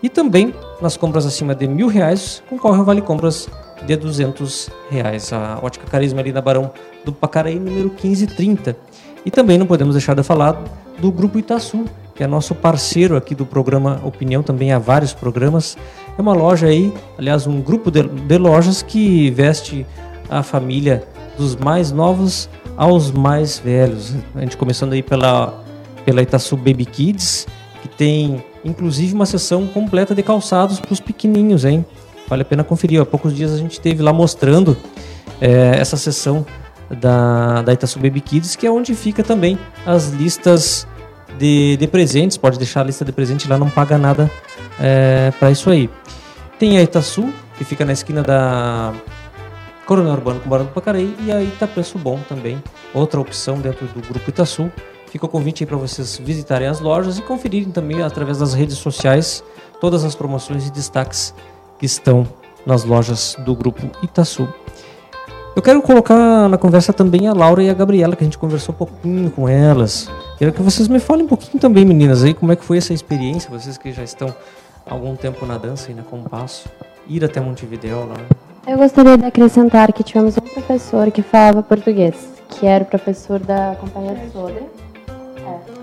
[0.03, 3.49] E também nas compras acima de mil reais concorre ao vale compras
[3.85, 5.31] de 200 reais.
[5.33, 6.71] A Ótica Carisma ali na Barão
[7.03, 8.75] do Pacaraí, número 1530.
[9.25, 10.61] E também não podemos deixar de falar
[10.99, 15.77] do Grupo Itaçu, que é nosso parceiro aqui do programa Opinião, também há vários programas.
[16.17, 19.85] É uma loja aí, aliás, um grupo de, de lojas que veste
[20.29, 21.03] a família
[21.37, 24.15] dos mais novos aos mais velhos.
[24.35, 25.63] A gente começando aí pela,
[26.05, 27.47] pela Itaçu Baby Kids,
[27.81, 31.85] que tem inclusive uma seção completa de calçados para os pequenininhos, hein?
[32.31, 33.01] Vale a pena conferir.
[33.01, 34.77] Há poucos dias a gente teve lá mostrando
[35.41, 36.45] é, essa seção
[36.89, 40.87] da, da Itaçu Baby Kids, que é onde fica também as listas
[41.37, 42.37] de, de presentes.
[42.37, 44.31] Pode deixar a lista de presente lá, não paga nada
[44.79, 45.89] é, para isso aí.
[46.57, 48.93] Tem a Itaçu, que fica na esquina da
[49.85, 52.63] Coronel Urbano com Barão do Pacaraí, e a Itapreço Bom também,
[52.93, 54.71] outra opção dentro do Grupo Itaçu.
[55.07, 58.77] Fica o convite aí para vocês visitarem as lojas e conferirem também através das redes
[58.77, 59.43] sociais
[59.81, 61.50] todas as promoções e destaques que
[61.85, 62.27] estão
[62.65, 64.47] nas lojas do Grupo Itaçu.
[65.55, 68.73] Eu quero colocar na conversa também a Laura e a Gabriela, que a gente conversou
[68.73, 70.09] um pouquinho com elas.
[70.37, 72.93] Quero que vocês me falem um pouquinho também, meninas, aí como é que foi essa
[72.93, 74.33] experiência, vocês que já estão
[74.85, 76.69] há algum tempo na dança e na compasso,
[77.07, 78.15] ir até Montevideo lá.
[78.65, 82.15] Eu gostaria de acrescentar que tivemos um professor que falava português,
[82.47, 84.63] que era o professor da Companhia Sodre.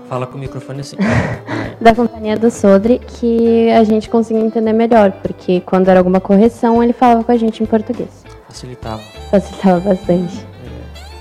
[0.09, 0.97] Fala com o microfone assim.
[1.79, 6.83] Da Companhia do Sodre, que a gente conseguia entender melhor, porque quando era alguma correção,
[6.83, 8.09] ele falava com a gente em português.
[8.49, 9.01] Facilitava.
[9.31, 10.45] Facilitava bastante.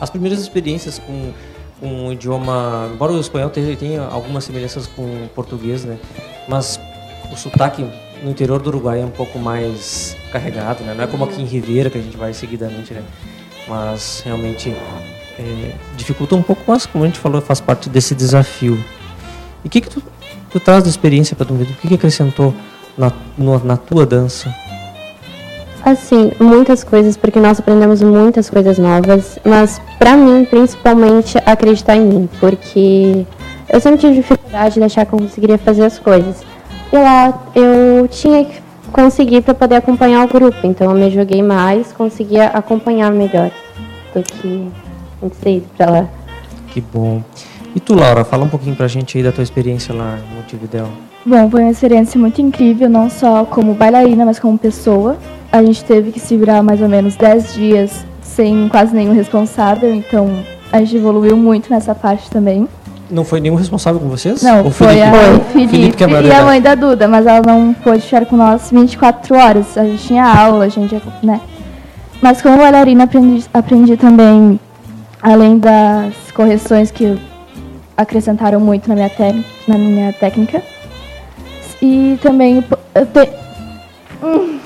[0.01, 1.33] As primeiras experiências com,
[1.81, 5.97] o idioma, embora o espanhol tenha, tenha algumas semelhanças com o português, né?
[6.49, 6.81] Mas
[7.33, 7.87] o sotaque
[8.23, 10.95] no interior do Uruguai é um pouco mais carregado, né?
[10.95, 13.03] Não é como aqui em Ribeira que a gente vai seguidamente, né?
[13.69, 14.75] Mas realmente
[15.39, 18.83] é, dificulta um pouco, mas como a gente falou, faz parte desse desafio.
[19.65, 20.03] E o que, que tu,
[20.51, 21.65] tu traz de experiência para tu ver?
[21.65, 22.55] O que, que acrescentou
[22.97, 24.55] na, no, na tua dança?
[25.85, 32.05] Assim, muitas coisas, porque nós aprendemos muitas coisas novas, mas pra mim, principalmente, acreditar em
[32.05, 33.25] mim, porque
[33.69, 36.43] eu sempre tive dificuldade de achar que eu conseguiria fazer as coisas.
[36.93, 38.61] E lá eu tinha que
[38.93, 43.51] conseguir para poder acompanhar o grupo, então eu me joguei mais, conseguia acompanhar melhor
[44.15, 44.71] do que
[45.23, 46.09] antes de ir para lá.
[46.69, 47.23] Que bom.
[47.75, 50.89] E tu, Laura, fala um pouquinho pra gente aí da tua experiência lá no Montevideo.
[51.25, 55.17] Bom, foi uma experiência muito incrível, não só como bailarina, mas como pessoa.
[55.53, 59.95] A gente teve que se virar mais ou menos 10 dias sem quase nenhum responsável,
[59.95, 60.31] então
[60.73, 62.69] a gente evoluiu muito nessa parte também.
[63.11, 64.43] Não foi nenhum responsável com vocês?
[64.43, 65.13] Não, Ou foi a
[65.53, 68.71] Felipe, Felipe, é e a mãe da Duda, mas ela não pôde ficar com nós
[68.71, 69.79] 24 horas.
[69.79, 71.41] A gente tinha aula, a gente, né?
[72.21, 74.61] Mas como bailarina aprendi, aprendi também,
[75.23, 77.19] além das correções que
[77.97, 80.63] acrescentaram muito na minha, tec- na minha técnica.
[81.83, 83.29] E também eu te...
[84.23, 84.59] Hum.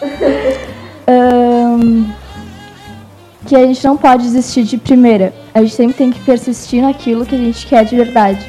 [3.46, 5.32] Que a gente não pode desistir de primeira.
[5.52, 8.46] A gente sempre tem que persistir naquilo que a gente quer de verdade.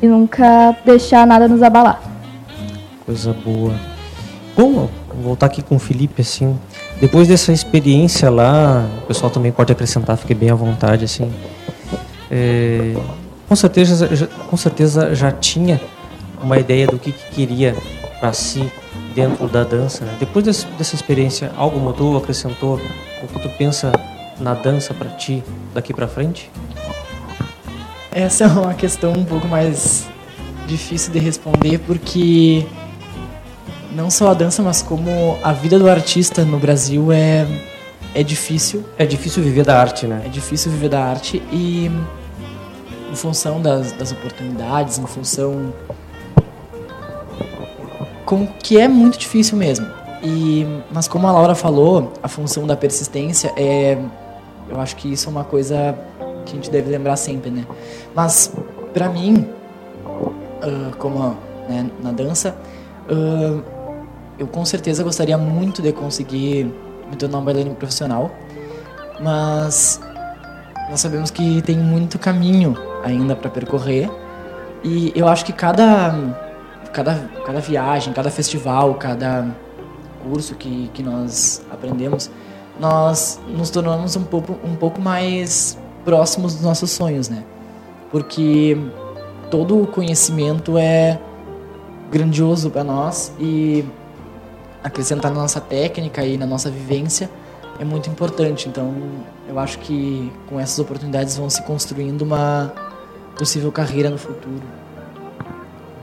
[0.00, 2.00] E nunca deixar nada nos abalar.
[3.04, 3.74] Coisa boa.
[4.56, 4.90] Bom, vou
[5.22, 6.58] voltar aqui com o Felipe, assim.
[7.00, 11.32] Depois dessa experiência lá, o pessoal também pode acrescentar, fique bem à vontade, assim.
[12.30, 12.94] É,
[13.48, 15.80] com, certeza, já, com certeza já tinha
[16.42, 17.76] uma ideia do que, que queria
[18.18, 18.70] para si
[19.14, 20.04] dentro da dança.
[20.04, 20.16] né?
[20.18, 22.80] Depois desse, dessa experiência, algo mudou, acrescentou
[23.22, 23.92] o que tu pensa
[24.40, 26.50] na dança para ti daqui para frente?
[28.10, 30.08] Essa é uma questão um pouco mais
[30.66, 32.66] difícil de responder porque
[33.92, 37.46] não só a dança, mas como a vida do artista no Brasil é
[38.14, 40.22] é difícil, É difícil viver da arte, né?
[40.24, 41.90] é difícil viver da arte e
[43.10, 45.72] em função das, das oportunidades, em função
[48.24, 49.86] com que é muito difícil mesmo.
[50.22, 53.98] E mas como a Laura falou, a função da persistência é
[54.68, 55.96] eu acho que isso é uma coisa
[56.44, 57.66] que a gente deve lembrar sempre, né?
[58.14, 58.52] Mas
[58.92, 59.48] pra mim,
[60.62, 61.36] ah, como
[61.68, 62.56] né, na dança,
[63.08, 63.62] ah,
[64.38, 66.64] eu com certeza gostaria muito de conseguir
[67.10, 68.30] me tornar um bailarino profissional,
[69.20, 70.00] mas
[70.90, 74.08] nós sabemos que tem muito caminho ainda para percorrer
[74.84, 76.14] e eu acho que cada
[76.92, 79.46] cada cada viagem, cada festival, cada
[80.22, 82.30] curso que, que nós aprendemos,
[82.78, 87.42] nós nos tornamos um pouco um pouco mais próximos dos nossos sonhos, né?
[88.10, 88.76] Porque
[89.50, 91.18] todo o conhecimento é
[92.10, 93.84] grandioso para nós e
[94.82, 97.30] acrescentar na nossa técnica e na nossa vivência
[97.78, 98.68] é muito importante.
[98.68, 98.94] Então,
[99.48, 102.72] eu acho que com essas oportunidades vão se construindo uma
[103.36, 104.62] possível carreira no futuro.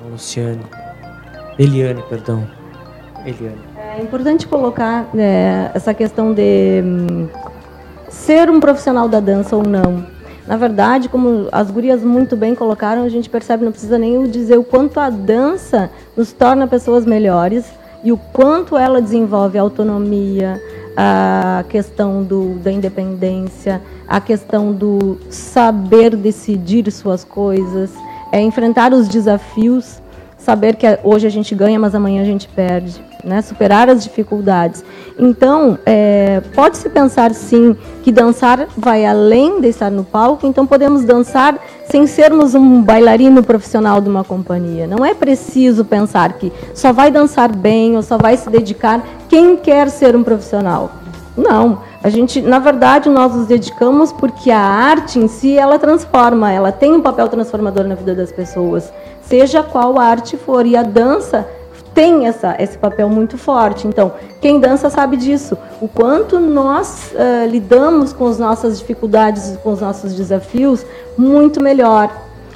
[0.09, 0.63] Luciane.
[1.59, 2.47] Eliane, perdão.
[3.25, 3.59] Eliane.
[3.97, 7.27] É importante colocar né, essa questão de hum,
[8.09, 10.05] ser um profissional da dança ou não.
[10.47, 14.57] Na verdade, como as gurias muito bem colocaram, a gente percebe, não precisa nem dizer
[14.57, 17.65] o quanto a dança nos torna pessoas melhores
[18.03, 20.61] e o quanto ela desenvolve a autonomia,
[20.95, 27.91] a questão do, da independência, a questão do saber decidir suas coisas,
[28.31, 30.01] é enfrentar os desafios
[30.45, 33.41] saber que hoje a gente ganha, mas amanhã a gente perde, né?
[33.41, 34.85] Superar as dificuldades.
[35.17, 40.45] Então, é, pode-se pensar sim que dançar vai além de estar no palco.
[40.45, 41.57] Então, podemos dançar
[41.89, 44.85] sem sermos um bailarino profissional de uma companhia.
[44.85, 49.57] Não é preciso pensar que só vai dançar bem ou só vai se dedicar quem
[49.57, 50.91] quer ser um profissional.
[51.37, 56.51] Não, a gente, na verdade, nós nos dedicamos porque a arte em si ela transforma,
[56.51, 60.65] ela tem um papel transformador na vida das pessoas, seja qual arte for.
[60.65, 61.45] E a dança
[61.93, 63.87] tem essa, esse papel muito forte.
[63.87, 65.57] Então, quem dança sabe disso.
[65.81, 70.85] O quanto nós uh, lidamos com as nossas dificuldades, com os nossos desafios,
[71.17, 72.11] muito melhor.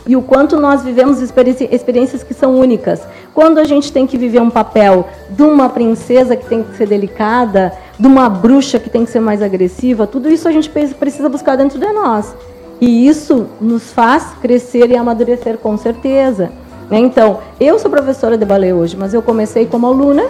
[0.10, 3.00] E o quanto nós vivemos experiências que são únicas.
[3.32, 6.88] Quando a gente tem que viver um papel de uma princesa que tem que ser
[6.88, 11.30] delicada, de uma bruxa que tem que ser mais agressiva, tudo isso a gente precisa
[11.30, 12.36] buscar dentro de nós.
[12.82, 16.50] E isso nos faz crescer e amadurecer com certeza.
[16.90, 20.24] Então, eu sou professora de balé hoje, mas eu comecei como aluna,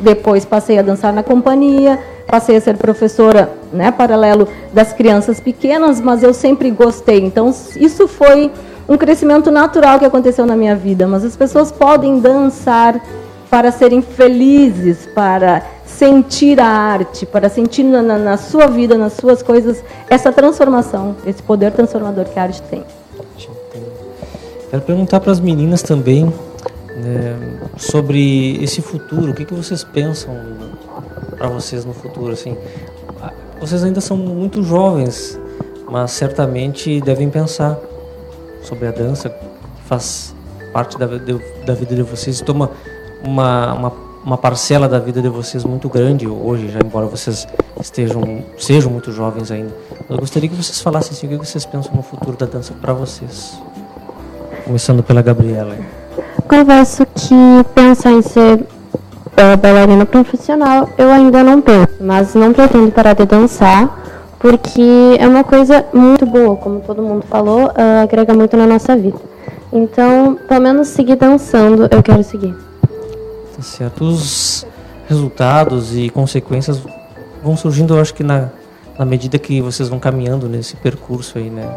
[0.00, 6.00] depois passei a dançar na companhia, passei a ser professora, né, paralelo das crianças pequenas,
[6.00, 7.22] mas eu sempre gostei.
[7.22, 8.50] Então, isso foi
[8.88, 11.06] um crescimento natural que aconteceu na minha vida.
[11.06, 13.00] Mas as pessoas podem dançar
[13.50, 19.42] para serem felizes, para sentir a arte, para sentir na, na, sua vida, nas suas
[19.42, 22.84] coisas, essa transformação, esse poder transformador que a arte tem.
[24.70, 26.26] Quero perguntar para as meninas também
[26.96, 27.36] né,
[27.78, 29.32] sobre esse futuro.
[29.32, 30.34] O que, que vocês pensam
[31.36, 32.32] para vocês no futuro?
[32.32, 32.54] Assim,
[33.58, 35.40] vocês ainda são muito jovens,
[35.90, 37.78] mas certamente devem pensar
[38.68, 39.34] sobre a dança
[39.86, 40.34] faz
[40.72, 42.70] parte da, de, da vida de vocês, toma
[43.24, 43.92] uma, uma,
[44.24, 47.48] uma, parcela da vida de vocês muito grande hoje, já embora vocês
[47.80, 49.74] estejam sejam muito jovens ainda.
[50.08, 52.92] Eu gostaria que vocês falassem assim, o que vocês pensam no futuro da dança para
[52.92, 53.58] vocês.
[54.64, 55.74] Começando pela Gabriela.
[56.46, 58.66] Confesso que pensar em ser
[59.36, 64.07] é, bailarina profissional eu ainda não penso, mas não pretendo parar de dançar
[64.38, 68.96] porque é uma coisa muito boa, como todo mundo falou, uh, agrega muito na nossa
[68.96, 69.18] vida.
[69.72, 72.54] Então, pelo menos seguir dançando, eu quero seguir.
[73.56, 74.04] Tá certo.
[74.04, 74.66] Os
[75.08, 76.80] resultados e consequências
[77.42, 78.48] vão surgindo, eu acho que na,
[78.98, 81.68] na medida que vocês vão caminhando nesse percurso aí, né?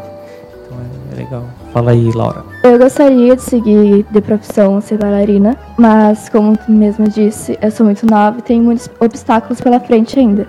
[0.64, 1.44] Então é, é legal.
[1.72, 2.44] Fala aí, Laura.
[2.62, 7.84] Eu gostaria de seguir de profissão ser bailarina, mas como tu mesmo disse, eu sou
[7.84, 10.46] muito nova e tenho muitos obstáculos pela frente ainda.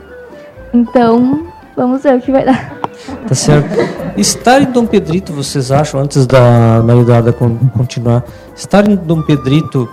[0.74, 2.80] Então, vamos ver o que vai dar.
[3.28, 3.68] Tá certo.
[4.18, 8.24] Estar em Dom Pedrito, vocês acham, antes da Maridada continuar,
[8.56, 9.90] estar em Dom Pedrito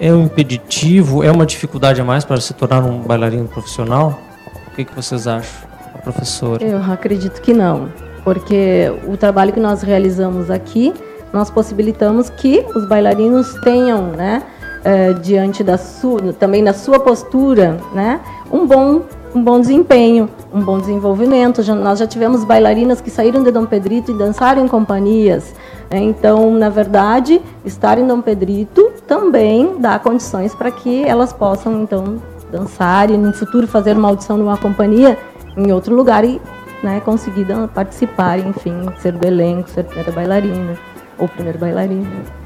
[0.00, 4.18] é um impeditivo, é uma dificuldade a mais para se tornar um bailarino profissional?
[4.66, 5.68] O que, que vocês acham,
[6.02, 6.64] professora?
[6.64, 7.88] Eu acredito que não,
[8.24, 10.92] porque o trabalho que nós realizamos aqui,
[11.32, 14.42] nós possibilitamos que os bailarinos tenham, né,
[14.84, 19.02] eh, diante da sua, também da sua postura, né, um bom
[19.34, 21.62] um bom desempenho, um bom desenvolvimento.
[21.62, 25.52] Já, nós já tivemos bailarinas que saíram de Dom Pedrito e dançaram em companhias.
[25.90, 25.98] Né?
[25.98, 32.22] Então, na verdade, estar em Dom Pedrito também dá condições para que elas possam, então,
[32.52, 35.18] dançar e no futuro fazer uma audição numa companhia
[35.56, 36.40] em outro lugar e
[36.82, 40.78] né, conseguir participar, enfim, ser do elenco, ser primeira bailarina
[41.18, 42.43] ou primeiro bailarino.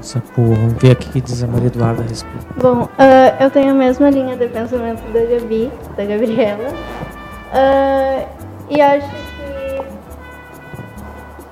[0.00, 2.46] Essa porra, vamos ver aqui o que diz a Maria Eduarda a respeito.
[2.60, 2.88] Bom, uh,
[3.42, 6.68] eu tenho a mesma linha de pensamento da Gabi, da Gabriela.
[7.52, 8.26] Uh,
[8.70, 9.16] e acho que.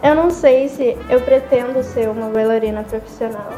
[0.06, 3.50] Eu não sei se eu pretendo ser uma bailarina profissional.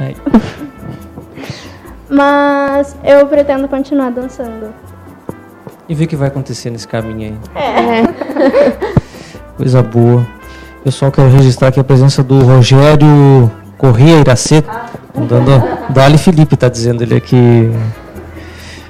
[0.00, 0.16] Aí.
[2.10, 4.74] Mas eu pretendo continuar dançando.
[5.88, 7.62] E ver o que vai acontecer nesse caminho aí.
[7.62, 8.02] É.
[9.56, 10.26] Coisa boa.
[10.84, 14.62] Pessoal, quero registrar aqui a presença do Rogério Corrêa Iracê.
[15.14, 15.50] Dando,
[15.88, 17.70] Dali Felipe está dizendo ele aqui.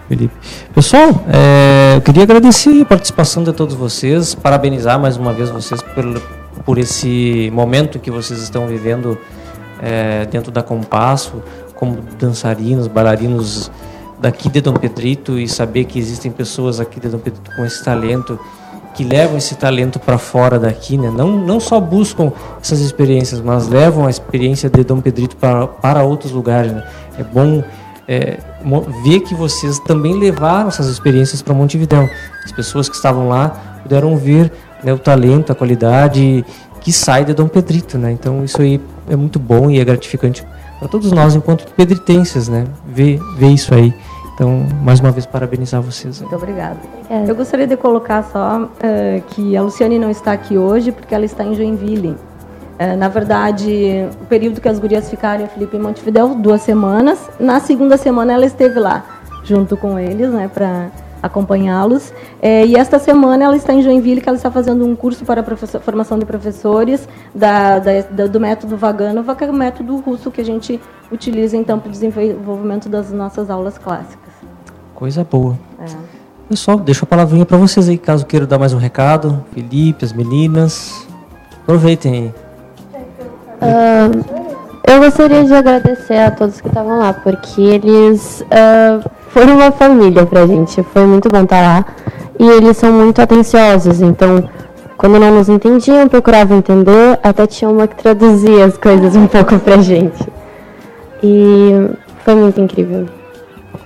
[0.08, 0.34] Felipe.
[0.74, 5.80] Pessoal, é, eu queria agradecer a participação de todos vocês, parabenizar mais uma vez vocês
[5.80, 6.20] por,
[6.64, 9.16] por esse momento que vocês estão vivendo
[9.80, 11.44] é, dentro da Compasso,
[11.76, 13.70] como dançarinos, bailarinos
[14.20, 17.84] daqui de Dom Pedrito e saber que existem pessoas aqui de Dom Pedrito com esse
[17.84, 18.36] talento
[18.94, 21.10] que levam esse talento para fora daqui, né?
[21.10, 26.04] Não, não só buscam essas experiências, mas levam a experiência de Dom Pedrito para, para
[26.04, 26.72] outros lugares.
[26.72, 26.84] Né?
[27.18, 27.62] É bom
[28.06, 28.38] é,
[29.02, 32.08] ver que vocês também levaram essas experiências para Montevidéu.
[32.44, 34.52] As pessoas que estavam lá puderam ver
[34.82, 36.44] né, o talento, a qualidade
[36.80, 38.12] que sai de Dom Pedrito, né?
[38.12, 40.44] Então isso aí é muito bom e é gratificante
[40.78, 42.64] para todos nós enquanto pedritenses, né?
[42.86, 43.92] Ver, ver isso aí.
[44.34, 46.20] Então, mais uma vez, parabenizar vocês.
[46.20, 46.78] Muito obrigada.
[47.08, 47.30] É.
[47.30, 51.24] Eu gostaria de colocar só uh, que a Luciane não está aqui hoje porque ela
[51.24, 52.10] está em Joinville.
[52.10, 57.30] Uh, na verdade, o período que as gurias ficaram em Felipe em Montevideo, duas semanas.
[57.38, 59.04] Na segunda semana ela esteve lá,
[59.44, 60.90] junto com eles, né, para
[61.22, 62.12] acompanhá-los.
[62.42, 65.42] É, e esta semana ela está em Joinville, que ela está fazendo um curso para
[65.80, 70.40] formação de professores da, da, da, do método Vaganova, que é o método russo que
[70.40, 70.78] a gente
[71.10, 74.23] utiliza então para o desenvolvimento das nossas aulas clássicas.
[74.94, 75.58] Coisa boa.
[75.80, 75.86] É.
[76.48, 79.44] Pessoal, deixa a palavrinha para vocês aí, caso queiram dar mais um recado.
[79.52, 81.06] Felipe, as meninas.
[81.62, 82.34] Aproveitem aí.
[83.60, 84.24] Uh,
[84.86, 90.26] eu gostaria de agradecer a todos que estavam lá, porque eles uh, foram uma família
[90.26, 90.82] pra gente.
[90.82, 91.84] Foi muito bom estar lá.
[92.38, 94.48] E eles são muito atenciosos, então
[94.96, 99.58] quando não nos entendiam, procuravam entender, até tinha uma que traduzia as coisas um pouco
[99.58, 100.28] pra gente.
[101.22, 101.90] E
[102.24, 103.06] foi muito incrível.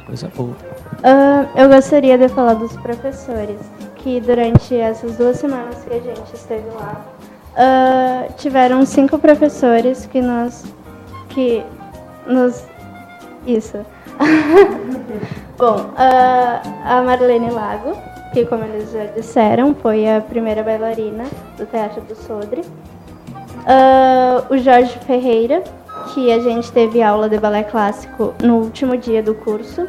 [0.07, 0.68] Coisa boa.
[0.99, 3.59] Uh, eu gostaria de falar dos professores,
[3.97, 7.07] que durante essas duas semanas que a gente esteve lá,
[7.55, 10.65] uh, tiveram cinco professores que nós.
[11.29, 11.63] que
[12.27, 12.65] nos.
[13.47, 13.79] Isso.
[15.57, 17.97] Bom, uh, a Marlene Lago,
[18.33, 21.25] que como eles já disseram, foi a primeira bailarina
[21.57, 22.63] do Teatro do Sodre.
[24.51, 25.63] o Jorge Ferreira,
[26.13, 29.89] que a gente teve aula de balé clássico no último dia do curso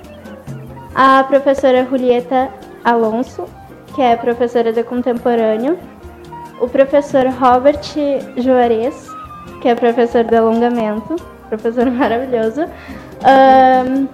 [0.96, 2.50] a professora Julieta
[2.84, 3.46] Alonso,
[3.96, 5.78] que é professora de contemporâneo,
[6.60, 7.82] o professor Robert
[8.38, 9.08] Juarez,
[9.62, 11.16] que é professor de alongamento,
[11.48, 14.08] professor maravilhoso, um,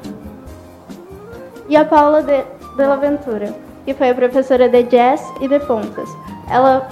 [1.68, 2.44] e a Paula de,
[2.78, 3.54] de Laventura,
[3.86, 6.10] que foi a professora de jazz e de pontas.
[6.50, 6.88] Ela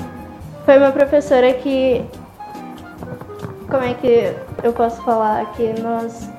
[0.66, 2.04] foi uma professora que
[3.70, 6.30] como é que eu posso falar que nós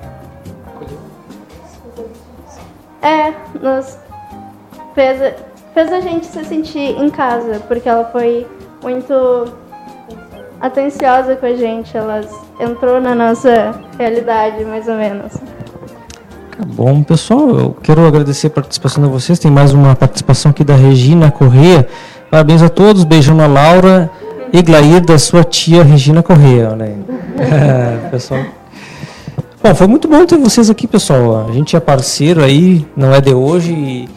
[3.05, 3.99] é, nos
[4.95, 5.35] fez,
[5.75, 8.47] fez a gente se sentir em casa, porque ela foi
[8.83, 9.53] muito
[10.61, 12.23] atenciosa com a gente, ela
[12.59, 15.35] entrou na nossa realidade, mais ou menos.
[15.35, 19.39] Tá bom, pessoal, eu quero agradecer a participação de vocês.
[19.39, 21.87] Tem mais uma participação aqui da Regina Correia.
[22.31, 24.11] Parabéns a todos, beijão na Laura
[24.53, 26.71] e Glair da sua tia Regina Correia.
[26.71, 26.97] Né?
[28.11, 28.41] Pessoal.
[29.65, 31.47] Bom, foi muito bom ter vocês aqui, pessoal.
[31.49, 34.09] A gente é parceiro aí, não é de hoje e,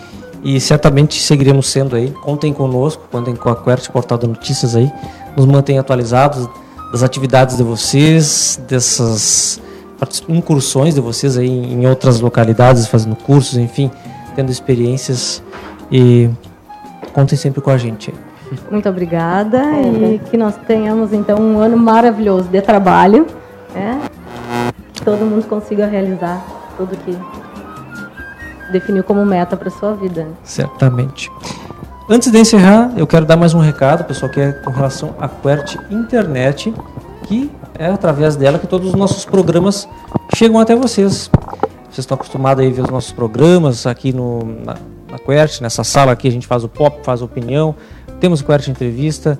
[0.57, 2.11] e certamente seguiremos sendo aí.
[2.11, 4.91] Contem conosco, contem com a Quert Portal de Notícias aí.
[5.37, 6.49] Nos mantém atualizados
[6.91, 9.61] das atividades de vocês, dessas
[10.27, 13.89] incursões de vocês aí em outras localidades, fazendo cursos, enfim,
[14.35, 15.41] tendo experiências
[15.89, 16.29] e
[17.13, 18.13] contem sempre com a gente.
[18.69, 23.25] Muito obrigada e que nós tenhamos então um ano maravilhoso de trabalho,
[23.73, 23.97] né?
[25.07, 26.45] Todo mundo consiga realizar
[26.75, 27.17] tudo que
[28.73, 30.27] definiu como meta para sua vida.
[30.43, 31.31] Certamente.
[32.09, 35.29] Antes de encerrar, eu quero dar mais um recado, pessoal, que é com relação à
[35.29, 36.73] Quert Internet,
[37.23, 37.49] que
[37.79, 39.87] é através dela que todos os nossos programas
[40.35, 41.31] chegam até vocês.
[41.83, 44.75] Vocês estão acostumados a ver os nossos programas aqui no, na,
[45.09, 47.73] na Quert, nessa sala aqui a gente faz o pop, faz a opinião,
[48.19, 49.39] temos Quert Entrevista,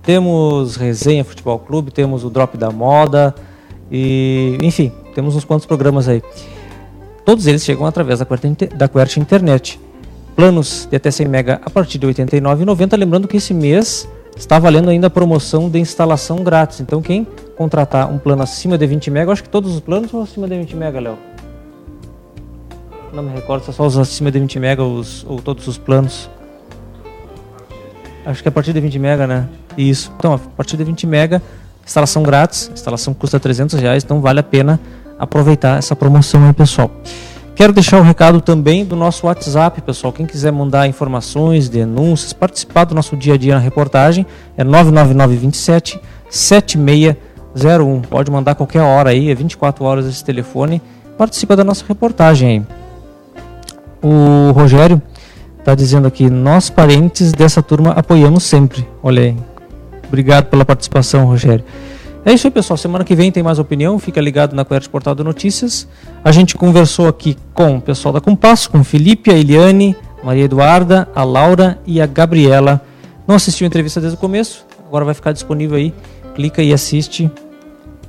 [0.00, 3.34] temos Resenha Futebol Clube, temos o Drop da Moda,
[3.92, 6.22] e enfim, temos uns quantos programas aí.
[7.24, 9.78] Todos eles chegam através da Quert, da Internet.
[10.34, 12.96] Planos de até 100 MB a partir de R$ 89,90.
[12.98, 16.80] Lembrando que esse mês está valendo ainda a promoção de instalação grátis.
[16.80, 17.26] Então, quem
[17.56, 20.56] contratar um plano acima de 20 MB, acho que todos os planos ou acima de
[20.56, 21.18] 20 MB, Léo?
[23.12, 25.76] Não me recordo se é só os acima de 20 MB os, ou todos os
[25.76, 26.30] planos.
[28.24, 29.48] Acho que é a partir de 20 MB, né?
[29.76, 30.10] Isso.
[30.16, 31.42] Então, a partir de 20 MB,
[31.84, 32.70] instalação grátis.
[32.72, 34.80] instalação custa 300 reais, então vale a pena
[35.18, 36.90] aproveitar essa promoção aí, pessoal.
[37.54, 40.12] Quero deixar o recado também do nosso WhatsApp, pessoal.
[40.12, 44.26] Quem quiser mandar informações, denúncias, participar do nosso dia a dia na reportagem,
[44.56, 48.00] é 99927 7601.
[48.02, 50.80] Pode mandar qualquer hora aí, é 24 horas esse telefone.
[51.18, 52.62] Participa da nossa reportagem aí.
[54.02, 55.00] O Rogério
[55.58, 58.88] está dizendo aqui: Nós, parentes dessa turma, apoiamos sempre.
[59.02, 59.51] Olha aí.
[60.12, 61.64] Obrigado pela participação, Rogério.
[62.22, 62.76] É isso aí, pessoal.
[62.76, 63.98] Semana que vem tem mais opinião.
[63.98, 65.88] Fica ligado na Quert Portal de Notícias.
[66.22, 71.08] A gente conversou aqui com o pessoal da Compasso, com Felipe, a Eliane, Maria Eduarda,
[71.14, 72.82] a Laura e a Gabriela.
[73.26, 74.66] Não assistiu a entrevista desde o começo?
[74.86, 75.94] Agora vai ficar disponível aí.
[76.34, 77.30] Clica e assiste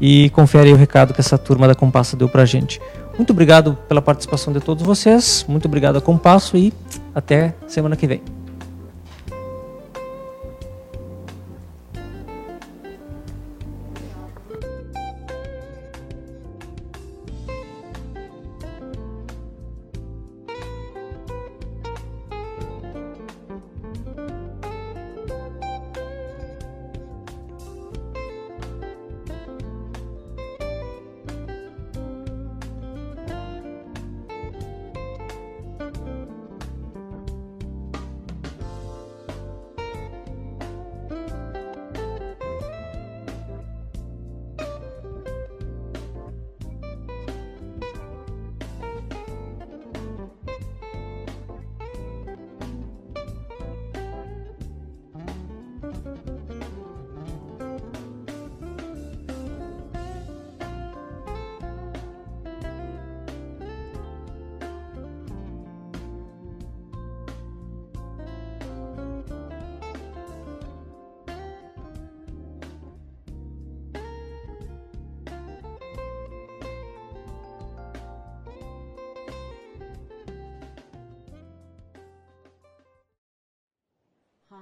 [0.02, 2.82] e confere o recado que essa turma da Compasso deu pra gente.
[3.16, 5.46] Muito obrigado pela participação de todos vocês.
[5.48, 6.74] Muito obrigado a Compasso e
[7.16, 8.43] até semana que vem.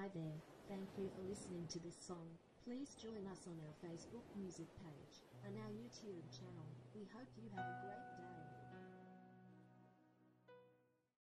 [0.01, 2.25] Hi there, thank you for listening to this song.
[2.65, 6.65] Please join us on our Facebook music page and our YouTube channel.
[6.95, 7.80] We hope you have a.